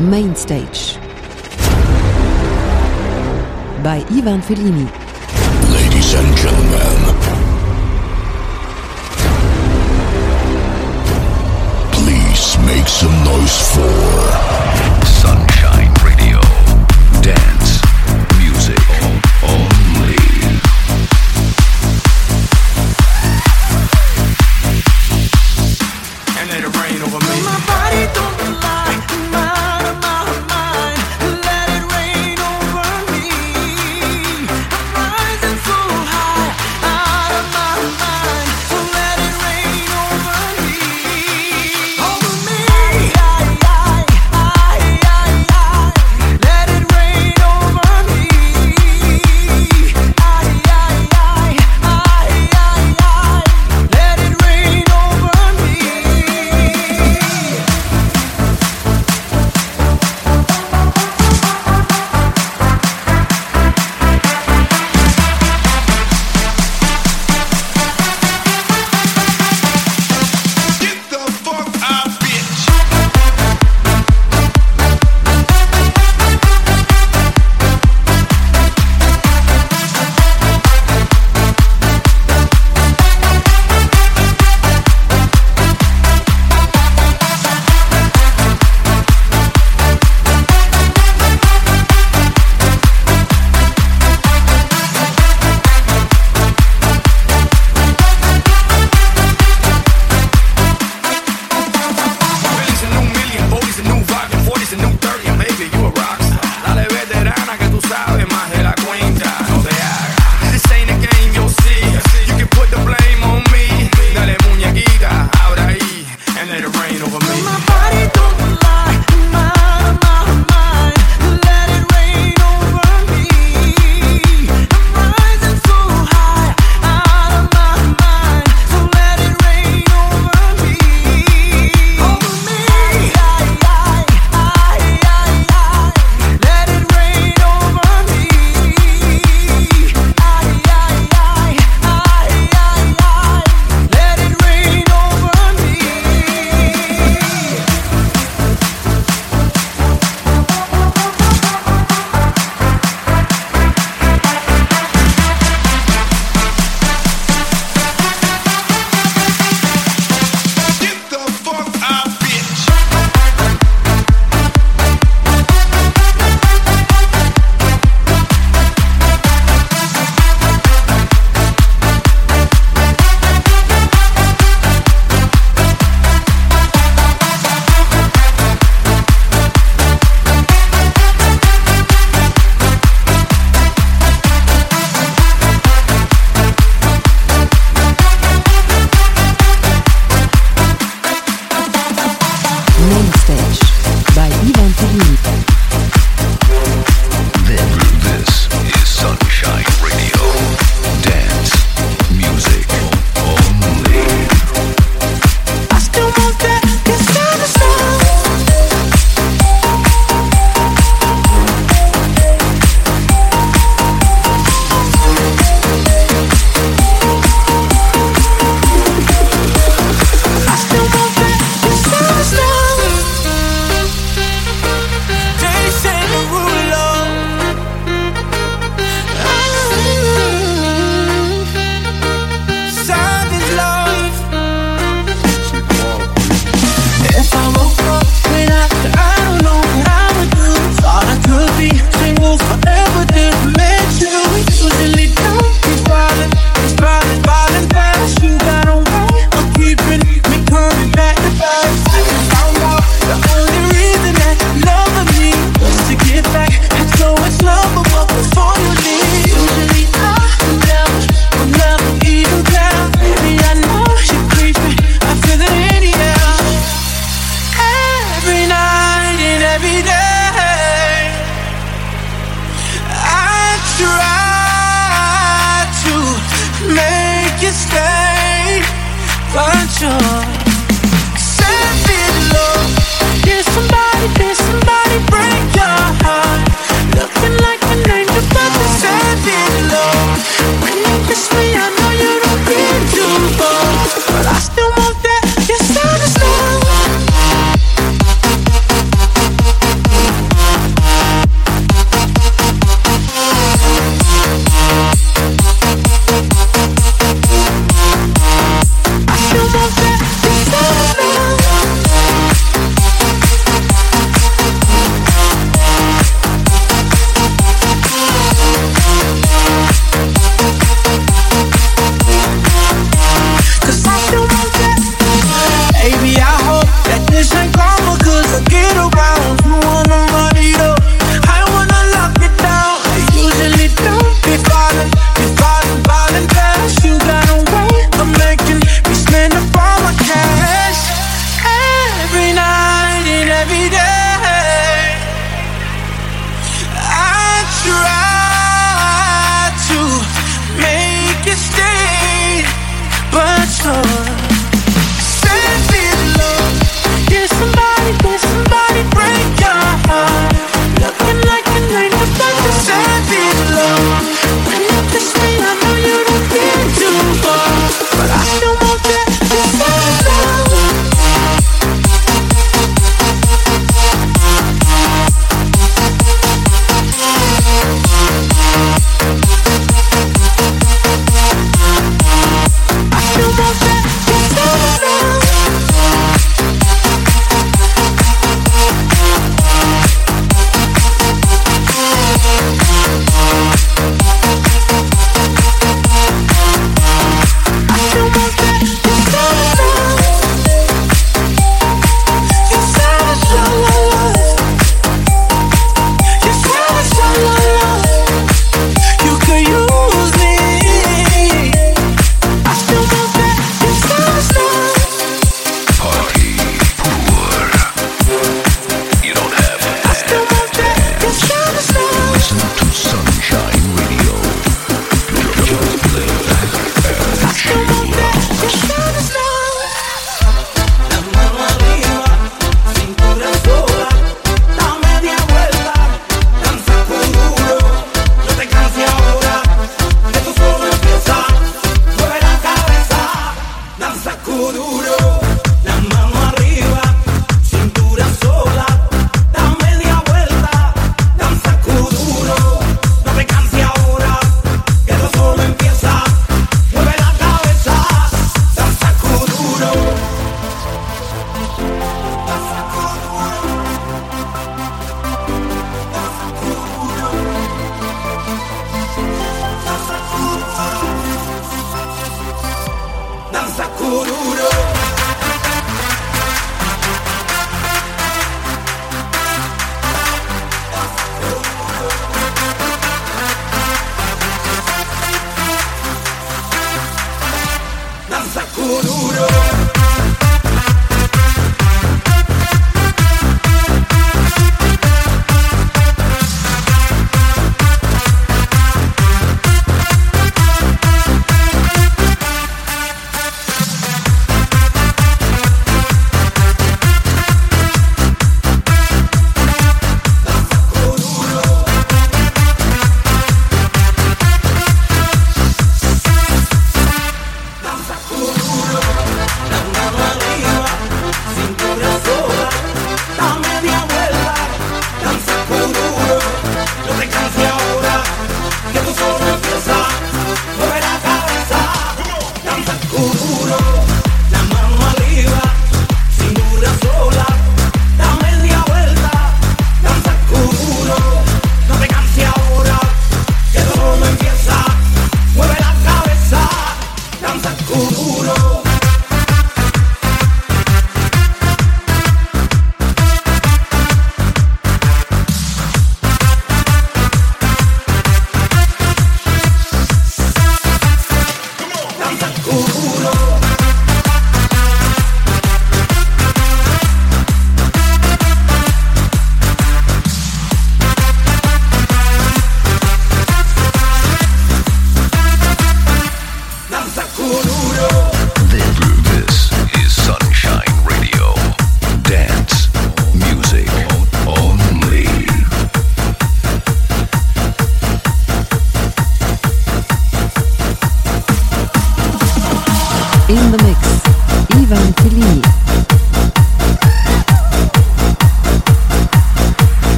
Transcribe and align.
Main 0.00 0.36
Stage 0.36 0.96
by 3.82 4.04
Ivan 4.10 4.42
Fillini. 4.42 4.86
Ladies 5.72 6.12
and 6.12 6.36
gentlemen, 6.36 6.98
please 11.92 12.58
make 12.66 12.86
some 12.88 13.24
noise 13.24 13.74
for. 13.74 14.95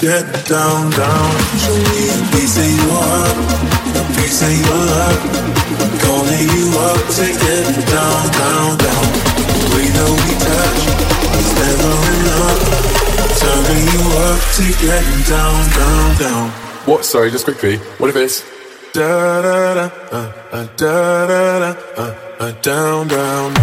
Get 0.00 0.24
down, 0.48 0.90
down. 0.90 1.30
Show 1.60 1.76
me 1.76 2.02
a 2.08 2.18
piece 2.32 2.56
of 2.56 2.70
your 2.72 3.00
heart, 3.04 3.36
a 4.00 4.04
piece 4.16 4.40
of 4.40 4.48
your 4.48 4.80
love. 4.88 5.20
I'm 5.76 5.92
calling 6.00 6.46
you 6.56 6.66
up 6.88 7.02
to 7.20 7.26
get 7.28 7.66
down, 7.84 8.22
down, 8.40 8.70
down. 8.80 9.04
The 9.60 9.66
way 9.76 9.86
that 9.92 10.10
we 10.20 10.30
touch 10.40 10.82
is 11.36 11.50
never 11.60 11.94
enough. 12.16 12.60
Turning 13.40 13.84
you 13.92 14.02
up 14.24 14.40
to 14.56 14.64
get 14.80 15.06
down, 15.28 15.60
down, 15.76 16.08
down. 16.18 16.50
What? 16.88 17.04
Sorry, 17.04 17.30
just 17.30 17.44
quickly. 17.44 17.76
What 17.98 18.08
if 18.08 18.16
it's 18.16 18.42
Da 18.92 19.42
da 19.42 19.74
da, 19.74 19.90
uh, 20.10 20.32
uh, 20.50 20.66
da 20.76 21.26
da 21.28 21.58
da, 21.60 21.80
uh, 21.96 22.14
uh, 22.40 22.52
down, 22.60 23.06
down, 23.06 23.54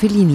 Fellini. 0.00 0.29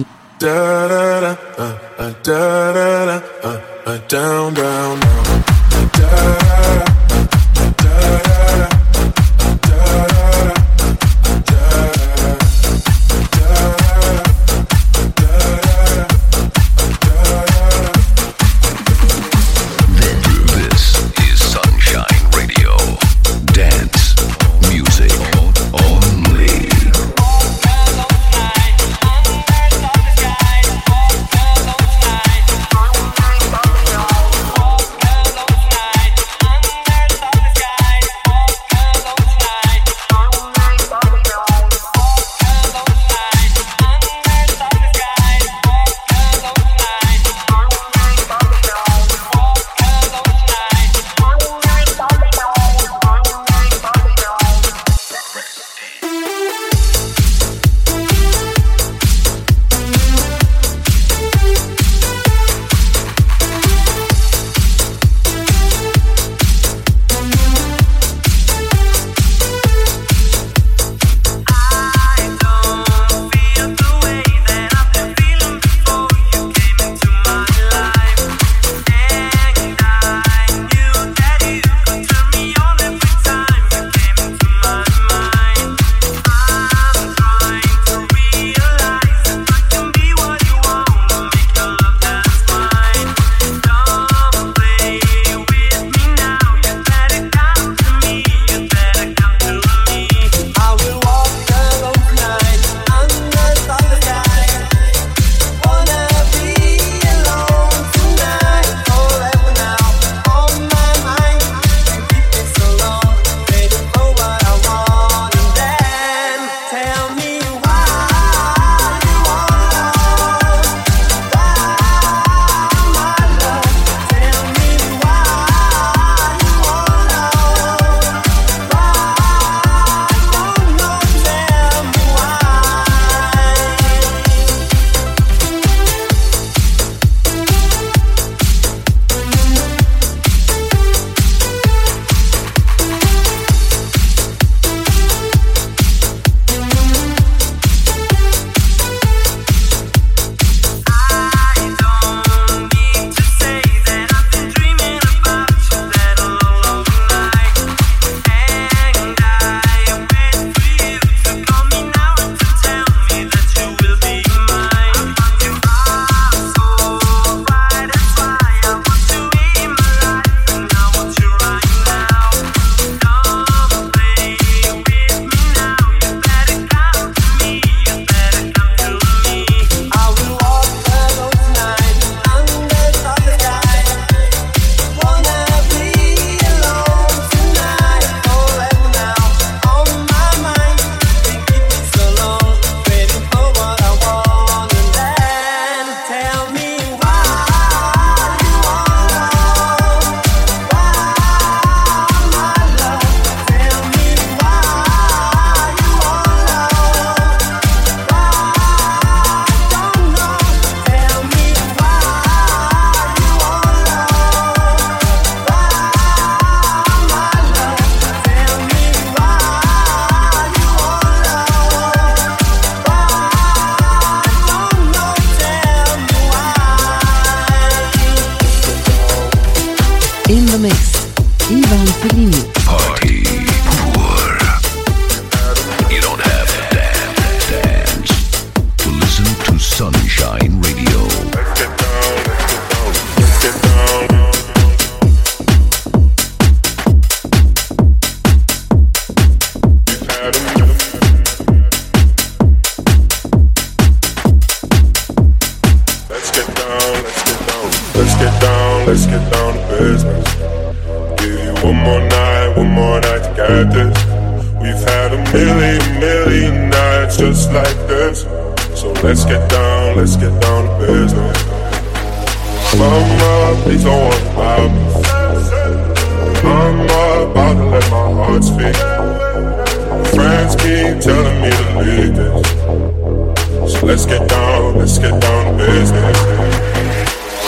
down, 284.56 284.76
let's 284.76 284.98
get 284.98 285.20
down 285.20 285.58
to 285.58 285.64
business. 285.64 286.18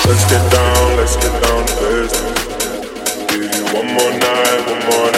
Let's 0.07 0.25
get 0.31 0.53
down, 0.53 0.97
let's 0.97 1.16
get 1.16 1.42
down 1.42 1.66
to 1.66 1.75
business. 1.81 2.38
Give 3.29 3.55
you 3.55 3.64
one 3.75 3.87
more 3.87 4.12
night, 4.18 4.66
one 4.66 4.81
more 4.90 5.12
night. 5.12 5.17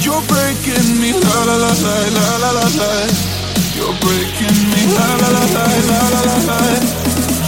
You're 0.00 0.22
breaking 0.26 1.00
me 1.00 1.12
la 1.12 1.44
la 1.44 1.56
la 1.56 1.72
la. 1.76 2.90
You're 3.76 3.92
breaking 4.00 4.58
me. 4.72 4.80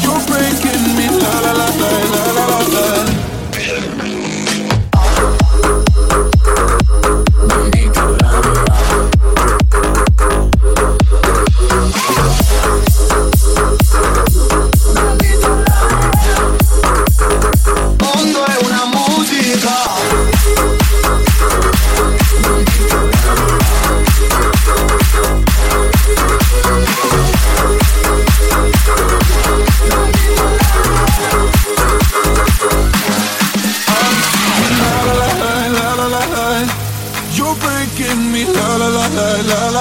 You're 0.04 0.20
breaking 0.26 0.84
me 0.96 1.06
la 1.08 1.40
la 1.40 1.52
la 1.52 1.68
la 1.80 2.22
la 2.32 2.44
la 2.46 2.58
la. 2.74 3.03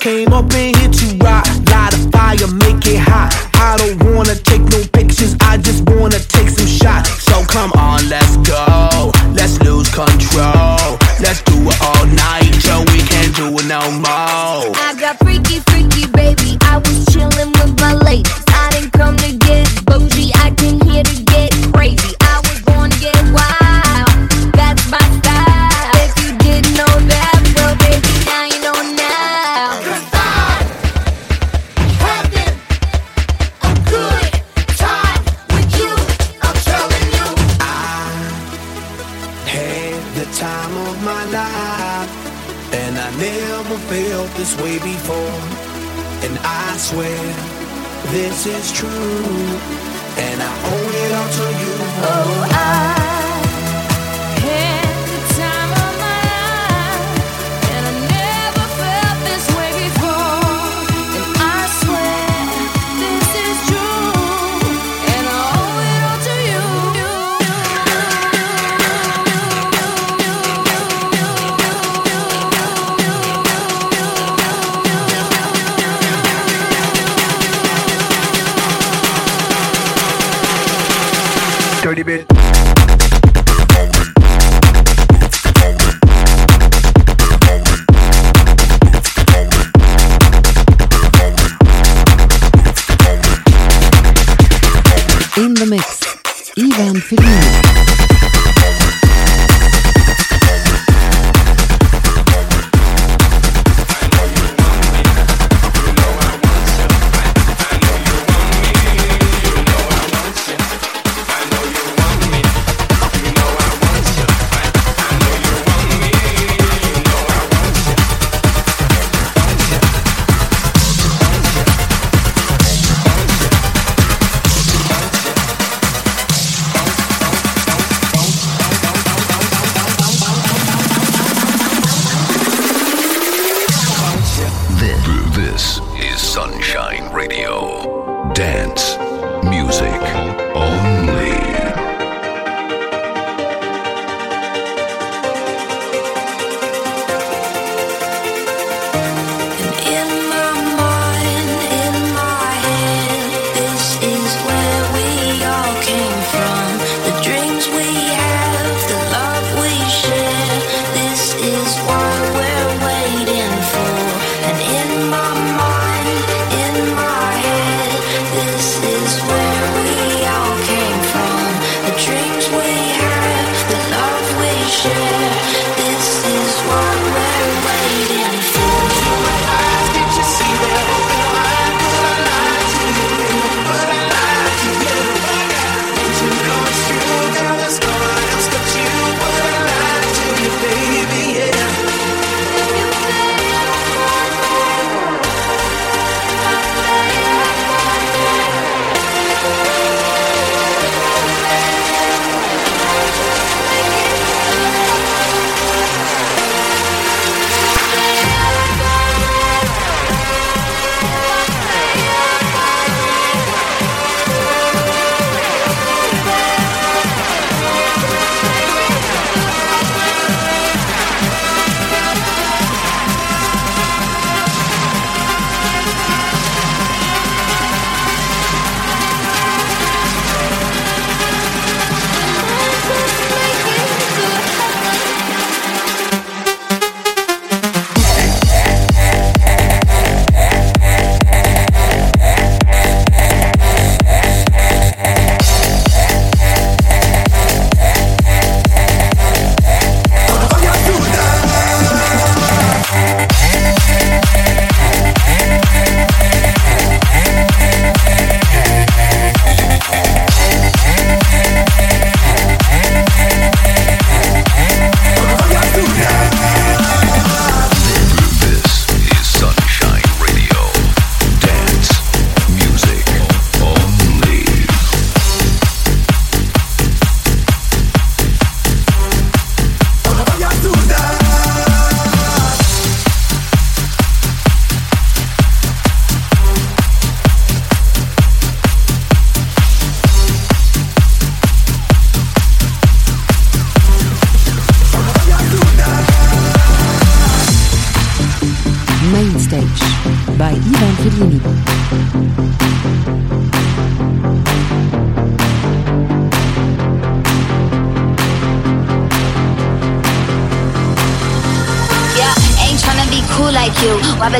came 0.00 0.32
up 0.32 0.50
in 0.54 0.74
here 0.76 0.89
I 46.52 46.76
swear 46.78 47.22
this 48.10 48.44
is 48.46 48.72
true, 48.72 48.88
and 50.18 50.42
I 50.42 50.50
owe 50.72 50.90
it 51.02 51.12
all 51.18 51.30
to 51.38 51.46
you. 51.62 51.74
Oh, 52.02 52.48
I. 52.50 52.99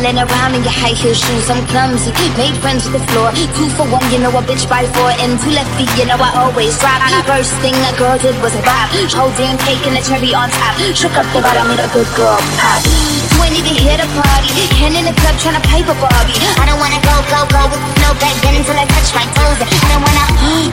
twirling 0.01 0.19
around 0.19 0.55
in 0.55 0.63
your 0.65 0.73
high 0.73 0.97
heel 0.97 1.13
shoes. 1.13 1.51
I'm 1.51 1.65
clumsy, 1.69 2.11
made 2.37 2.57
friends 2.65 2.89
with 2.89 3.01
the 3.01 3.07
floor. 3.13 3.31
Two 3.37 3.69
for 3.77 3.87
one, 3.93 4.05
you 4.13 4.19
know 4.19 4.33
a 4.33 4.43
bitch 4.43 4.69
by 4.69 4.85
four, 4.97 5.13
and 5.21 5.39
two 5.41 5.53
left 5.53 5.69
feet, 5.77 5.93
you 5.99 6.07
know 6.09 6.17
I 6.17 6.33
always 6.41 6.79
drop. 6.81 7.01
First 7.27 7.53
thing 7.61 7.75
a 7.75 7.93
girl 7.97 8.19
did 8.19 8.35
was 8.43 8.55
a 8.57 8.63
bop, 8.65 8.91
whole 9.15 9.33
damn 9.37 9.57
cake 9.65 9.85
and 9.87 9.97
a 9.97 10.03
cherry 10.03 10.35
on 10.35 10.50
Shook 10.81 11.13
up 11.13 11.29
the 11.37 11.45
bottom, 11.45 11.69
of 11.69 11.77
the 11.77 11.89
good 11.93 12.09
girl 12.17 12.41
pop. 12.57 12.81
You 12.81 13.37
ain't 13.45 13.53
even 13.53 13.77
here 13.77 14.01
party. 14.17 14.49
Hand 14.81 14.97
in 14.97 15.05
the 15.05 15.13
club 15.13 15.37
trying 15.37 15.61
to 15.61 15.65
play 15.69 15.85
with 15.85 16.01
Barbie. 16.01 16.35
I 16.57 16.65
don't 16.65 16.81
wanna 16.81 16.97
go, 17.05 17.15
go, 17.29 17.45
go 17.53 17.69
with 17.69 17.85
no 18.01 18.17
back 18.17 18.33
then 18.41 18.57
until 18.57 18.75
I 18.81 18.89
touch 18.89 19.13
my 19.13 19.29
toes. 19.37 19.61
I 19.61 19.69
don't 19.93 20.01
wanna 20.01 20.25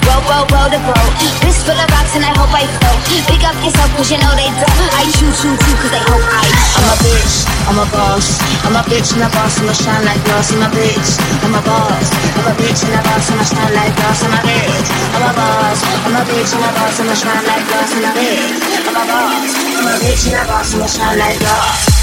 roll, 0.07 0.23
roll, 0.31 0.45
roll 0.47 0.67
the 0.71 0.79
boat. 0.87 1.11
Wrist 1.43 1.67
full 1.67 1.75
of 1.75 1.87
rocks 1.91 2.15
and 2.15 2.23
I 2.23 2.31
hope 2.39 2.55
I 2.55 2.63
float. 2.65 2.99
Pick 3.27 3.43
up 3.43 3.55
yourself 3.59 3.91
cause 3.99 4.07
you 4.07 4.19
know 4.23 4.31
they 4.39 4.47
don't. 4.47 4.89
I 4.95 5.03
choose 5.11 5.43
you 5.43 5.51
too 5.59 5.75
cause 5.75 5.91
they 5.91 6.03
hope 6.07 6.23
I. 6.23 6.43
I'm 6.79 6.87
a 6.87 6.95
bitch, 7.03 7.35
I'm 7.67 7.77
a 7.77 7.85
boss. 7.91 8.27
I'm 8.63 8.79
a 8.79 8.81
bitch 8.87 9.11
and 9.11 9.27
a 9.27 9.29
boss, 9.35 9.59
I'ma 9.59 9.75
shine 9.75 10.07
like 10.07 10.23
glass. 10.23 10.55
I'm 10.55 10.63
a 10.63 10.67
bitch, 10.71 11.19
I'm 11.43 11.51
a 11.51 11.61
boss. 11.61 12.07
I'm 12.35 12.47
a 12.47 12.53
bitch 12.55 12.79
and 12.87 12.95
a 12.95 13.01
boss, 13.03 13.27
I'ma 13.27 13.43
shine 13.43 13.75
like 13.75 13.91
glass. 13.99 14.23
I'm 14.23 14.31
a 14.31 14.39
bitch, 14.39 14.87
I'm 15.13 15.23
a 15.23 15.31
boss. 15.35 15.79
I'm 15.83 16.15
a 16.15 16.21
bitch, 16.25 16.51
and 16.55 16.63
a 16.63 16.69
boss, 16.73 16.95
I'ma 16.95 17.15
shine 17.15 17.43
like 17.43 17.65
glass. 17.67 17.91
I'm 17.91 18.07
a 18.07 18.11
bitch, 18.15 18.55
I'm 18.87 18.97
a 18.97 19.03
boss. 19.03 19.66
A 19.77 19.99
bitch 19.99 20.25
and 20.27 20.35
a 20.35 20.47
boss, 20.47 20.73
I'ma 20.73 20.87
shine 20.87 21.19
like 21.19 21.39
glass. 21.39 21.96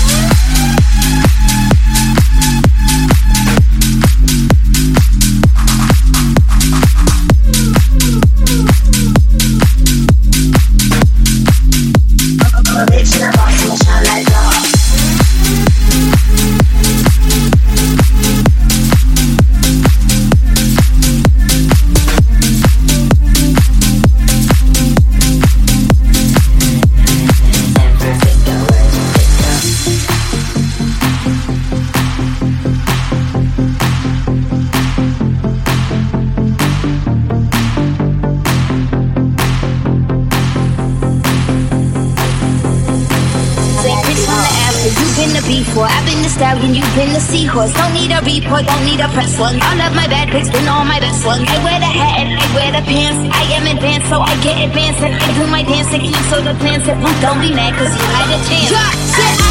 The 46.24 46.30
stallion, 46.30 46.74
you've 46.74 46.94
been 46.96 47.12
the 47.12 47.20
seahorse. 47.20 47.72
Don't 47.74 47.92
need 47.92 48.08
a 48.08 48.20
report, 48.24 48.64
don't 48.64 48.84
need 48.88 49.00
a 49.00 49.08
press 49.12 49.38
one. 49.38 49.60
All 49.60 49.76
of 49.76 49.92
my 49.92 50.08
bad 50.08 50.32
pics 50.32 50.48
been 50.48 50.66
all 50.66 50.84
my 50.84 50.98
best 50.98 51.24
ones. 51.26 51.44
I 51.44 51.60
wear 51.60 51.78
the 51.78 51.92
hat 52.00 52.24
and 52.24 52.32
I 52.32 52.46
wear 52.56 52.72
the 52.72 52.84
pants. 52.88 53.20
I 53.28 53.44
am 53.52 53.68
advanced, 53.68 54.08
so 54.08 54.20
I 54.20 54.32
get 54.40 54.56
advanced. 54.64 55.04
And 55.04 55.12
I 55.12 55.28
do 55.36 55.44
my 55.52 55.62
dance 55.62 55.92
and 55.92 56.02
so 56.32 56.40
the 56.40 56.56
plans 56.64 56.86
that 56.86 56.96
don't 57.20 57.40
be 57.40 57.52
mad, 57.52 57.76
cause 57.76 57.92
you 57.92 58.04
had 58.16 58.28
a 58.32 58.40
chance. 58.48 59.43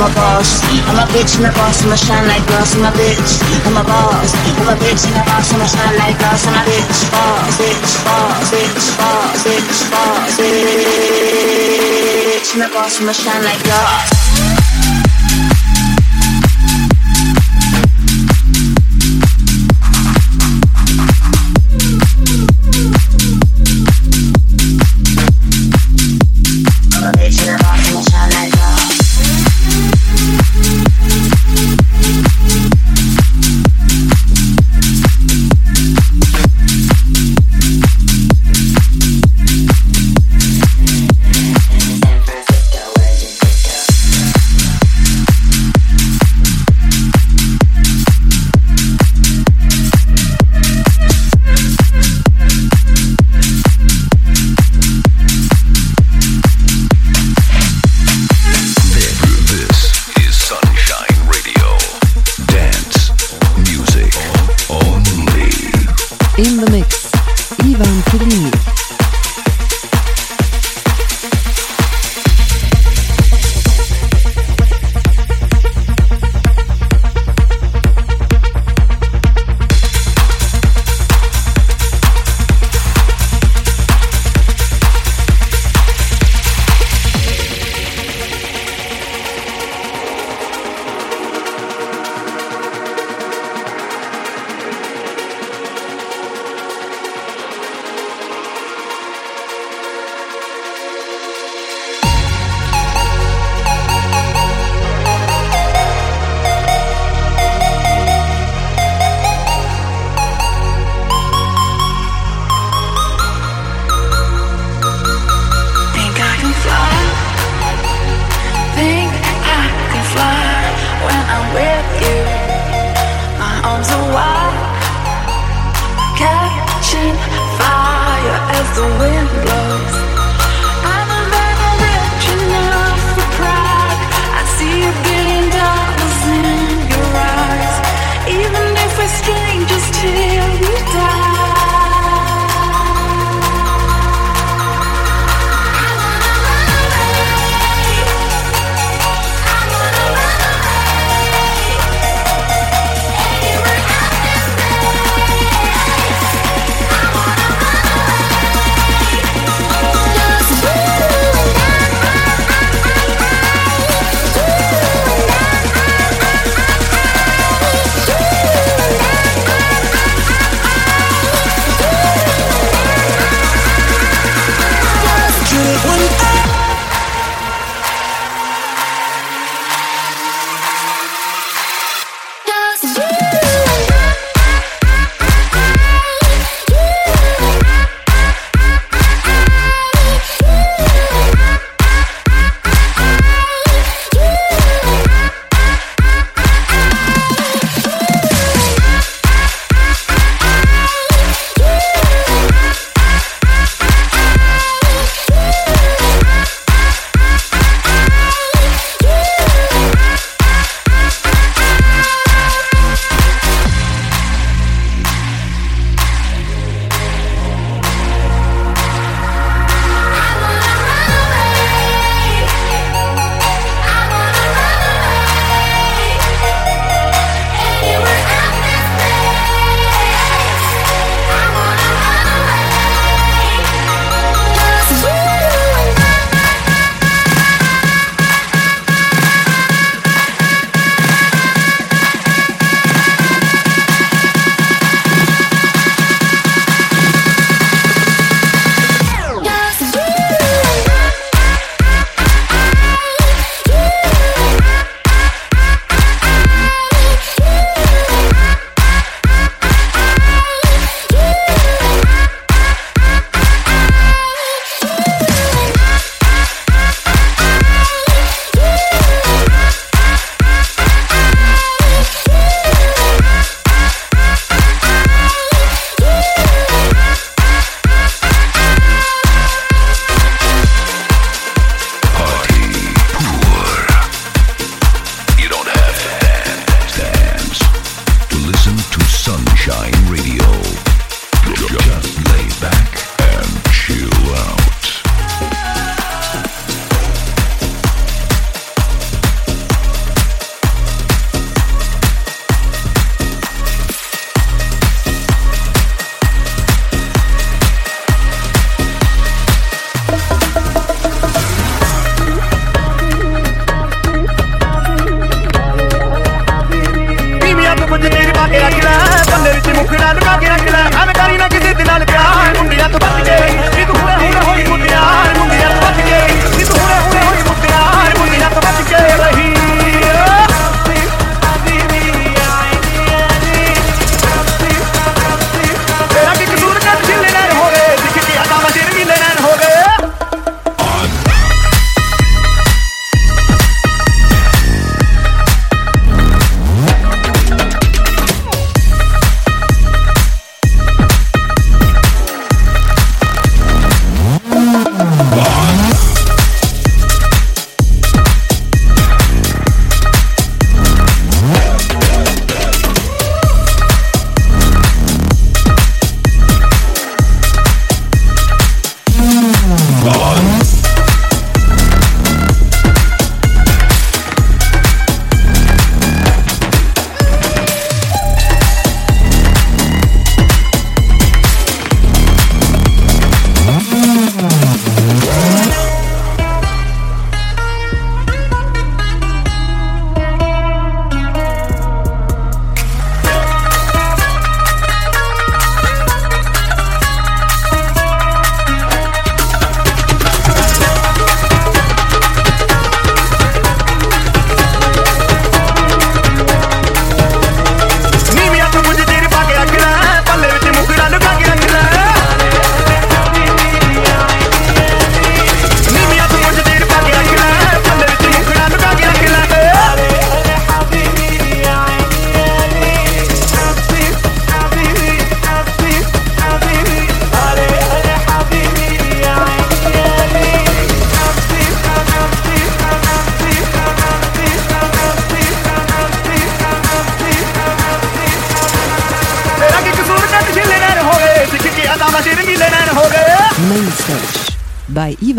I'm 0.00 0.08
a 0.08 0.14
boss. 0.16 0.64
I'm 0.88 0.96
a 0.96 1.04
bitch 1.12 1.36
and 1.36 1.44
a 1.44 1.52
boss. 1.52 1.84
I'ma 1.84 1.94
shine 1.94 2.26
like 2.26 2.40
glass. 2.46 2.74
I'm 2.74 2.88
a 2.88 2.90
bitch. 2.96 3.36
I'm 3.68 3.76
a 3.76 3.84
boss. 3.84 4.32
I'm 4.32 4.72
a 4.72 4.74
bitch 4.80 5.04
and 5.04 5.12
a 5.12 5.20
boss. 5.28 5.52
I'ma 5.52 5.66
shine 5.68 5.98
like 6.00 6.16
glass. 6.16 6.46
I'm 6.48 6.56
a 6.56 6.64
bitch. 6.64 7.04
Boss, 7.12 7.60
bitch, 7.60 8.00
boss, 8.08 8.48
bitch, 8.48 8.96
boss, 8.96 9.44
bitch, 9.44 9.92
boss, 9.92 10.40
bitch. 10.40 10.80
And 12.54 12.62
a 12.64 12.68
boss. 12.72 12.96
I'ma 12.98 13.12
shine 13.12 13.44
like 13.44 13.62
glass. 13.62 14.49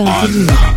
21h. 0.05 0.70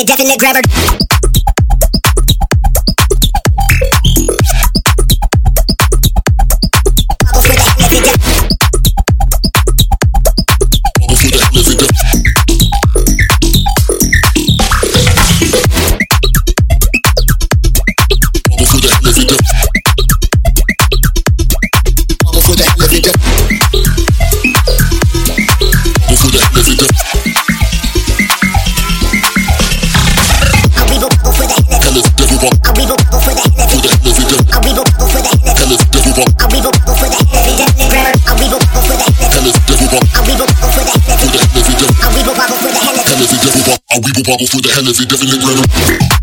It, 0.00 0.06
definite 0.06 0.38
grabber. 0.38 0.69
wobble 44.30 44.46
through 44.46 44.60
the 44.60 44.70
hell 44.70 44.86
if 44.86 45.00
it 45.00 45.08
definitely 45.08 45.42
random. 45.42 46.19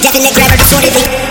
Definitely 0.00 0.32
grab 0.34 0.50
her, 0.50 0.56
that's 0.56 0.72
what 0.72 0.84
it 0.84 0.96
is. 0.96 1.21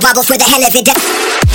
bubbles 0.00 0.28
with 0.30 0.40
a 0.40 0.44
hell 0.44 0.64
of 0.64 0.74
a 0.74 1.47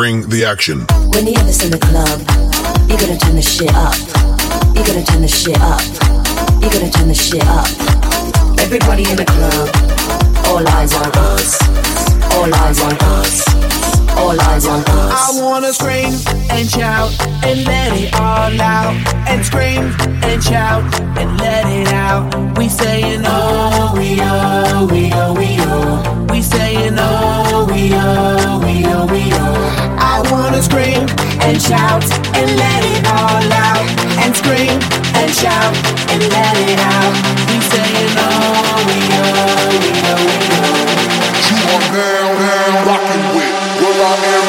Bring 0.00 0.26
the 0.30 0.46
action. 0.46 0.86
When 1.12 1.26
you 1.26 1.34
have 1.36 1.44
this 1.44 1.62
in 1.62 1.70
the 1.70 1.76
club, 1.78 2.24
you 2.88 2.96
gotta 2.96 3.18
turn 3.20 3.36
the 3.36 3.42
shit 3.44 3.68
up. 3.76 3.92
You 4.72 4.80
gotta 4.80 5.04
turn 5.04 5.20
the 5.20 5.28
shit 5.28 5.60
up. 5.60 5.84
You 6.56 6.72
gotta 6.72 6.88
turn 6.88 7.08
the 7.08 7.14
shit 7.14 7.44
up. 7.44 7.68
Everybody 8.64 9.04
in 9.04 9.20
the 9.20 9.28
club, 9.28 9.68
all 10.48 10.64
eyes 10.72 10.94
on 10.96 11.12
us. 11.28 11.60
All 12.32 12.48
eyes 12.48 12.80
on 12.80 12.96
us. 13.20 13.44
All 14.16 14.40
eyes 14.40 14.64
on 14.64 14.80
us. 14.80 15.12
I 15.20 15.42
wanna 15.42 15.70
scream 15.74 16.16
and 16.48 16.64
shout 16.66 17.12
and 17.44 17.66
let 17.68 17.92
it 17.92 18.14
all 18.14 18.56
out. 18.56 18.96
And 19.28 19.44
scream 19.44 19.92
and 20.24 20.42
shout 20.42 20.80
and 21.20 21.36
let 21.36 21.66
it 21.68 21.92
out. 21.92 22.56
We 22.56 22.70
saying 22.70 23.20
oh, 23.26 23.92
we 23.98 24.16
oh, 24.22 24.88
we 24.90 25.12
oh, 25.12 25.34
we 25.34 25.56
oh. 25.60 26.26
We 26.32 26.40
saying 26.40 26.96
oh, 26.96 27.68
we 27.70 27.92
oh, 27.92 28.60
we 28.64 28.86
oh, 28.86 29.06
we 29.12 29.22
oh. 29.34 29.79
Wanna 30.30 30.62
scream 30.62 31.06
and 31.42 31.60
shout 31.60 32.04
and 32.38 32.48
let 32.56 32.82
it 32.86 33.02
all 33.06 33.42
out. 33.50 33.86
And 34.22 34.34
scream 34.34 34.78
and 35.18 35.30
shout 35.34 35.74
and 36.12 36.22
let 36.30 36.54
it 36.70 36.78
out. 36.78 37.14
We 37.50 37.58
saying 37.60 38.14
oh, 38.14 38.30
we 38.86 38.98
oh, 39.18 39.34
we 39.74 39.90
oh, 40.06 40.22
we 40.22 40.38
oh. 40.54 41.00
You 41.50 41.58
are 41.74 41.86
now, 41.90 42.26
now 42.38 42.86
rocking 42.86 43.26
with 43.36 43.54
Will 43.80 44.00
I 44.00 44.14
Am 44.34 44.39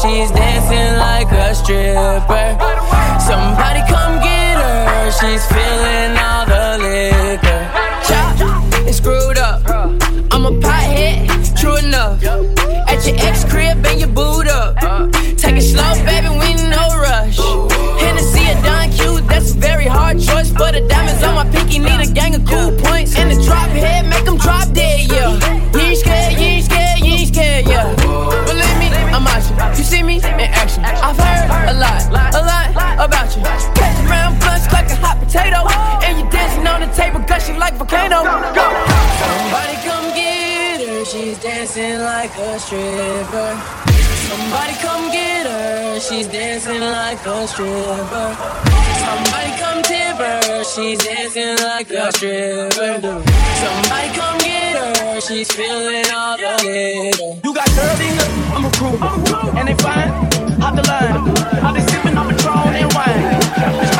She's 0.00 0.30
dancing 0.30 0.96
like 0.96 1.30
a 1.30 1.54
stripper. 1.54 2.56
Somebody 3.20 3.80
come 3.86 4.16
get 4.22 4.56
her. 4.56 5.10
She's 5.12 5.44
feeling 5.46 6.16
all 6.16 6.46
the 6.46 6.78
liquor. 6.80 7.62
Chop, 8.08 8.34
it's 8.88 8.96
screwed 8.96 9.36
up. 9.36 9.60
I'm 10.32 10.46
a 10.46 10.52
pothead, 10.52 11.60
true 11.60 11.76
enough. 11.76 12.24
At 12.24 13.06
your 13.06 13.16
ex 13.28 13.44
crib 13.44 13.84
and 13.84 14.00
your 14.00 14.08
boot 14.08 14.48
up. 14.48 14.76
Take 15.36 15.56
it 15.56 15.68
slow, 15.68 15.92
baby, 16.06 16.30
we 16.30 16.54
no 16.70 16.96
rush. 16.96 17.36
Hennessy 18.00 18.48
or 18.48 18.62
Don 18.62 18.90
Q, 18.92 19.20
that's 19.28 19.52
a 19.52 19.58
very 19.58 19.84
hard 19.84 20.18
choice. 20.18 20.50
For 20.50 20.72
the 20.72 20.80
diamonds 20.88 21.22
on 21.22 21.34
my 21.34 21.44
pinky, 21.50 21.78
need 21.78 22.00
a 22.00 22.10
gang 22.10 22.34
of 22.34 22.46
cool 22.46 22.72
points. 22.72 23.18
And 23.18 23.30
the 23.30 23.44
drop 23.44 23.68
head, 23.68 24.06
make 24.08 24.24
them 24.24 24.38
drop 24.38 24.72
dead, 24.72 25.10
yeah. 25.12 25.36
You 25.76 25.94
scared, 25.94 26.40
you 26.40 26.49
about 33.00 33.34
you. 33.36 33.42
Catch 33.42 33.98
around 34.06 34.38
blunts 34.40 34.70
like 34.72 34.90
a 34.90 34.96
hot 34.96 35.18
potato. 35.18 35.64
And 36.04 36.18
you 36.18 36.30
dancing 36.30 36.66
on 36.66 36.80
the 36.80 36.90
table, 36.94 37.20
gushing 37.20 37.58
like 37.58 37.74
volcano. 37.74 38.24
Go. 38.52 38.66
Somebody 39.20 39.76
come 39.86 40.14
get 40.14 40.49
she's 41.04 41.38
dancing 41.38 42.00
like 42.00 42.36
a 42.36 42.58
stripper. 42.58 43.50
Somebody 44.28 44.74
come 44.74 45.10
get 45.10 45.46
her, 45.46 46.00
she's 46.00 46.28
dancing 46.28 46.80
like 46.80 47.24
a 47.26 47.46
stripper. 47.46 48.36
Somebody 49.04 49.50
come 49.58 49.82
tip 49.82 50.16
her, 50.18 50.64
she's 50.64 50.98
dancing 50.98 51.56
like 51.64 51.90
a 51.90 52.12
stripper. 52.12 53.22
Somebody 53.62 54.08
come 54.14 54.38
get 54.38 54.76
her, 54.76 55.20
she's 55.20 55.50
feeling 55.50 56.04
all 56.12 56.36
the 56.36 56.58
glitter. 56.60 57.40
You 57.44 57.54
got 57.54 57.68
girls 57.74 58.00
in 58.00 58.12
here, 58.18 58.30
I'm 58.54 58.64
a 58.64 58.70
crew, 58.72 59.58
and 59.58 59.68
they 59.68 59.74
fine. 59.74 60.10
Hop 60.60 60.74
the 60.76 60.82
line, 60.82 61.16
I've 61.64 61.74
been 61.74 61.88
sipping 61.88 62.16
on 62.16 62.28
Patron 62.28 62.74
and 62.74 63.99